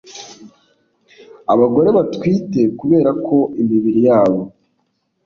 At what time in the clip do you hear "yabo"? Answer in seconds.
4.07-4.41